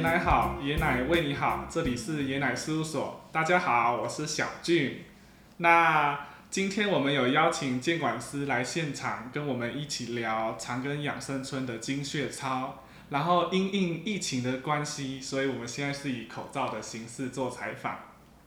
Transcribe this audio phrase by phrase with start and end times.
[0.00, 3.20] 奶好爷奶为你好，这里是爷奶事务所。
[3.30, 5.04] 大家好，我是小俊。
[5.58, 6.18] 那
[6.48, 12.82] 今天我们有邀请监管师来现场跟我们一起聊长庚养生村的精血操。
[13.10, 17.98] 然后因应疫情的关系，所以我们现在是以口罩的形式做采访。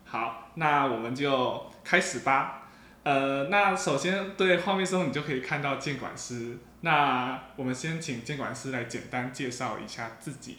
[0.05, 2.63] 好，那我们就开始吧。
[3.03, 6.57] 呃，那首先对画面中你就可以看到监管师。
[6.81, 10.57] 那我们先请监管师来简单介绍一下自己。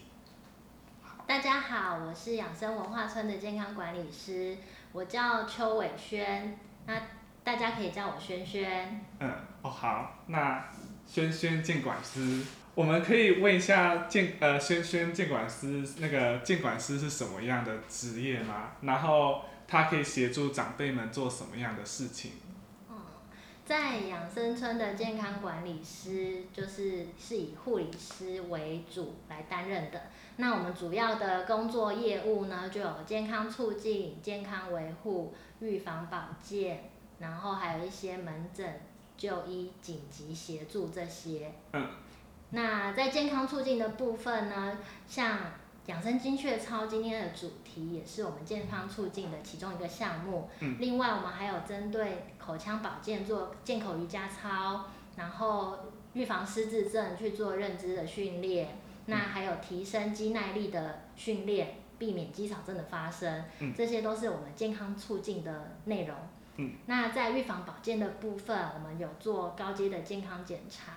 [1.34, 4.56] 大家好，我是养生文化村的健康管理师，
[4.92, 6.56] 我叫邱伟轩，
[6.87, 6.95] 那
[7.42, 9.05] 大家可以叫我轩轩。
[9.19, 9.29] 嗯，
[9.61, 10.65] 哦好，那
[11.05, 12.41] 轩轩监管师，
[12.77, 18.70] 我们可以问一下监呃轩轩监管师，那个监管师是什么样的职业吗？
[18.83, 22.31] 然后他可以协助长辈们做什么样的事情？
[23.65, 30.03] 在养生村的健康管理师，就是是以护理师为主来担任的。
[30.37, 38.81] 那我们主要的工作业务呢，就有健康促进、健康维护、预防保健，然后还有一些门诊
[39.17, 41.53] 就医、紧急协助这些。
[41.73, 41.89] 嗯。
[42.51, 44.77] 那在健康促进的部分呢，
[45.09, 45.39] 像
[45.87, 50.49] 养生精确操今天的主题也是我们健康促进的其中一个项目。
[50.61, 50.77] 嗯。
[50.81, 55.79] 另外，我们还有针对口腔保健做健口瑜伽操，然后
[56.15, 58.79] 预防失智症去做认知的训练。
[59.07, 63.45] 那还有提升肌耐力的训练，避免肌少症的发生。
[63.59, 63.75] 嗯。
[63.77, 66.17] 这些都是我们健康促进的内容。
[66.57, 66.73] 嗯。
[66.87, 70.93] 那在预防保健的部分，我们有做高阶的健康检查。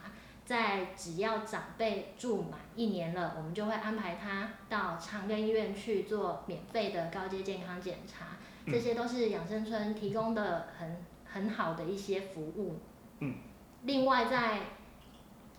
[0.48, 12.80] 在只要长辈住满一年了，我们就会安排他到长庚医院去做免费的高阶健康检查，这些都是养生村提供的很很好的一些服务。
[13.20, 13.36] 嗯。
[13.84, 14.59] 另外，在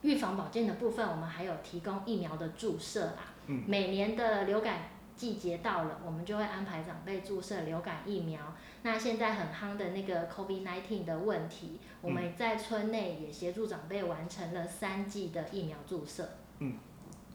[0.00, 3.34] 预防保健的部分，我们还有提供疫苗的注射啦。
[3.47, 3.65] 嗯。
[3.66, 4.78] 每年的流感
[5.19, 8.41] 季节到了，我们就会安排长辈注射流感疫苗。
[8.83, 16.29] 那现在很夯的那个 COVID-19 的问题，我们在村内也协助长辈完成了三剂的疫苗注射。
[16.61, 16.75] 嗯，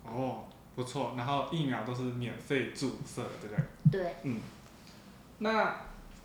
[0.05, 1.13] 哦，不错。
[1.17, 3.55] 然后疫苗都是免费注射，对不
[3.91, 4.03] 对？
[4.03, 4.15] 对。
[4.23, 4.39] 嗯。
[5.39, 5.75] 那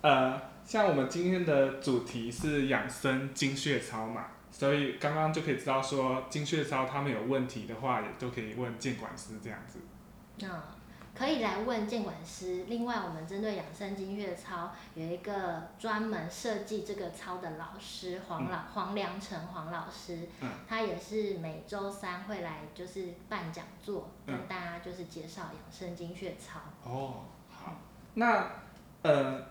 [0.00, 9.80] 呃，像我们今天的主题是养生精血操嘛，所以刚刚就可以知道说精血操他们有问题的话，也都可以问监管师这样子。
[10.38, 10.77] 那。
[11.18, 12.64] 可以来问监管师。
[12.68, 20.28] 另外，我们针对养生精血操有一个专门设计这个操的老师黄老黄良成黄老师，
[20.68, 26.60] 他也是每周三会来就是办讲座，跟大家就是介绍养生精血操。
[26.84, 27.72] 哦，好。
[28.14, 28.48] 那
[29.02, 29.42] 呃，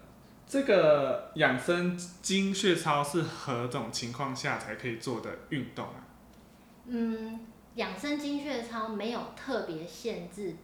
[0.47, 6.07] 这个养生精血操是何种情况下才可以做的运动啊？
[6.85, 7.45] 嗯，
[7.75, 10.55] 养生精血操没有特别限制。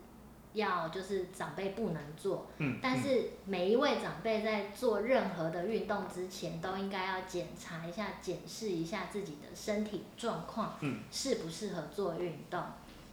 [0.54, 2.46] 要就是长辈不能做，
[2.82, 10.78] 但是每一位长辈在做任何的运动之前，都应该要检查一下、检视一下自己的身体状况，
[11.12, 12.62] 适不适合做运动。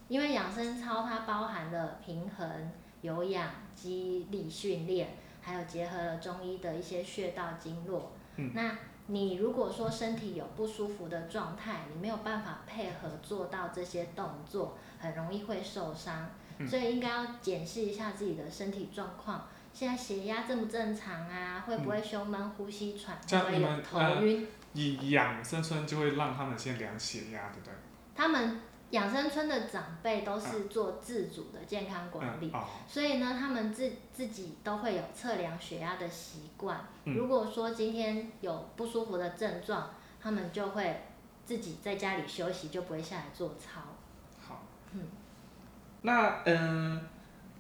[0.09, 8.13] 因为养生操它包含了平衡、有氧、肌力训练，还有结合了中医的一些穴道经络。
[8.55, 16.29] 那你如果说身体有不舒服的状态，你没有办法配合做到这些动作，很容易会受伤。
[16.69, 21.65] 所以应该要检视一下自己的身体状况，现在血压正不正常啊？
[21.67, 23.17] 会不会胸闷、呼吸喘？
[23.17, 24.47] 会不会有头晕？
[24.73, 27.75] 以养生村就会让他们先量血压，对不对？
[28.15, 28.61] 他们
[28.91, 32.53] 养生村的长辈都是做自主的健康管理，
[32.87, 36.81] 所以呢，他们自自己都会有测量血压的习惯。
[37.05, 41.05] 如果说今天有不舒服的症状，他们就会
[41.45, 43.81] 自己在家里休息，就不会下来做操。
[44.47, 44.63] 好，
[44.93, 45.03] 嗯。
[46.03, 47.01] 那嗯，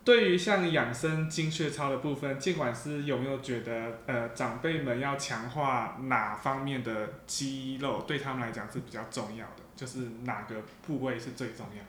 [0.05, 9.63] 对于像养生精血操的部分，尽管是有没有觉得呃长辈们要强化哪方面的肌肉对他们来讲是比较重要的？
[9.77, 10.57] 就是哪个
[10.87, 11.83] 部位是最重要？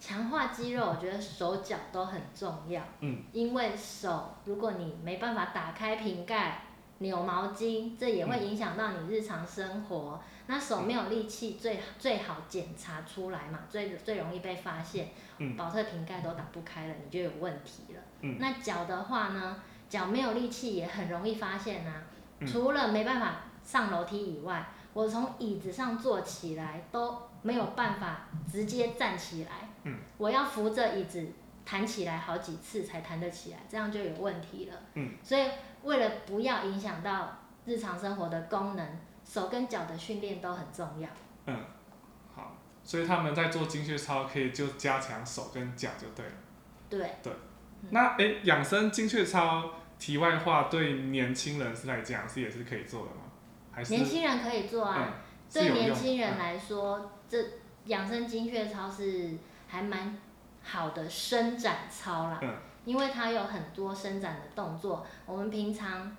[0.00, 2.82] 强化肌肉，我觉得手脚都很重要。
[3.00, 6.62] 嗯，因为手，如果你没办法打开瓶盖。
[6.98, 10.20] 扭毛巾，这也会影响到你日常生活。
[10.50, 15.08] 那手没有力气，最最好检查出来嘛，最最容易被发现。
[15.36, 15.56] 嗯。
[15.56, 18.00] 保特瓶盖都打不开了，你就有问题了。
[18.22, 18.36] 嗯。
[18.40, 21.92] 那脚的话呢，脚没有力气也很容易发现呐。
[22.46, 29.68] 除了没办法上楼梯以外，我从椅子上坐起来都没有办法直接站起来。
[29.84, 29.98] 嗯。
[30.16, 31.26] 我要扶着椅子
[31.66, 34.76] 弹起来好几次才弹得起来，这样就有问题了。
[34.94, 35.12] 嗯。
[35.22, 35.46] 所以。
[35.88, 38.86] 为了不要影响到日常生活的功能，
[39.24, 41.08] 手跟脚的训练都很重要。
[41.46, 41.58] 嗯，
[42.34, 46.32] 好，所以他们在做精确操可以就加强手跟脚就对了。
[46.90, 47.10] 对。
[47.22, 47.32] 对，
[47.88, 53.22] 那诶，养生精确操，题外话，对年轻人是来讲是也是可以做的吗？
[53.72, 55.14] 还是年轻人可以做啊。
[55.50, 57.42] 对年轻人来说，这
[57.86, 60.18] 养生精确操是还蛮
[60.62, 62.40] 好的伸展操啦。
[62.42, 62.54] 嗯。
[62.88, 66.16] 因为它有很多伸展的动作，我们平常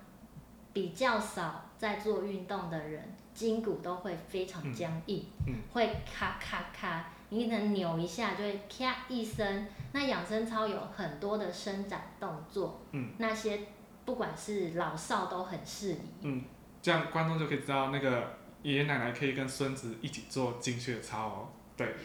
[0.72, 5.26] 比较少在做运动的人，筋骨都会非常僵硬，
[5.72, 9.66] 会咔咔咔，你能扭一下就会咔一声。
[9.90, 12.80] 那养生操有很多的伸展动作，
[13.18, 13.62] 那些
[14.04, 15.98] 不管是老少都很适宜。
[16.20, 16.44] 嗯，
[16.80, 21.48] 这样观众就可以知道，那个爷爷奶奶可以跟孙子一起做精血操哦。
[21.76, 21.96] 对。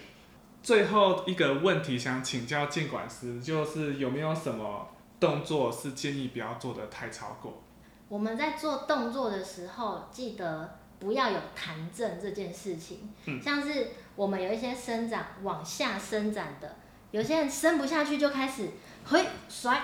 [0.65, 4.89] 最后一个问题想请教监管师，就是有没有什么
[5.19, 7.61] 动作是建议不要做的太超过？
[8.09, 13.13] 我们在做动作的时候，记得不要有弹震这件事情。
[13.25, 13.39] 嗯。
[13.39, 16.75] 像是我们有一些伸展往下伸展的，
[17.11, 18.71] 有些人伸不下去就开始
[19.03, 19.83] 嘿甩，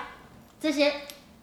[0.58, 0.92] 这些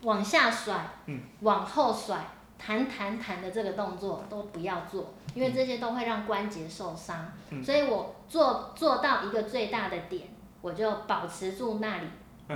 [0.02, 2.28] 往下甩，嗯，往后甩，
[2.60, 5.14] 弹弹弹的这个动作都不要做。
[5.36, 7.32] 因为这些都会让关节受伤，
[7.64, 10.28] 所以我做做到一个最大的点，
[10.60, 12.08] 我就保持住那里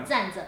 [0.03, 0.43] 站着，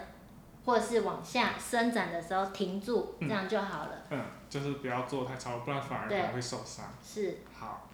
[0.66, 3.92] 或者是往下伸展的时候停住，这样就好了。
[4.10, 4.20] 嗯，
[4.50, 6.86] 就是不要做太超，不然反而可能会受伤。
[7.04, 7.38] 是。
[7.54, 7.88] 好，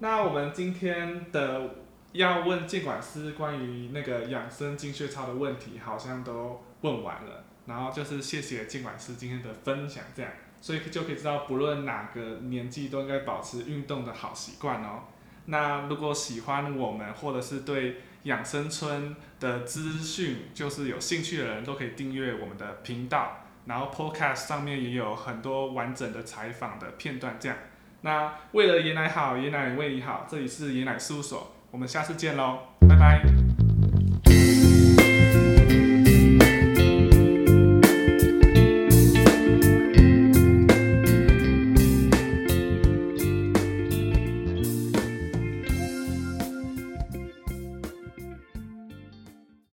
[0.00, 1.76] 那我们今天的
[2.12, 7.42] 要问监管师关于那个养生精血操的问题，好像都问完了。
[7.64, 10.30] 然后就是谢谢监管师今天的分享，这样。
[10.60, 15.04] 所以就可以知道，不论哪个年纪都应该保持运动的好习惯哦。
[15.46, 23.38] 那如果喜欢我们，或者是对养生村的资讯就是有兴趣的人，都可以订阅我们的频道。
[23.66, 27.56] 然后 Podcast 上面也有很多完整的采访的片段，这样。
[28.02, 32.58] 那为了爷奶好，爷奶为你好，这里是爷奶事务所，我们下次见喽，
[32.88, 33.39] 拜拜。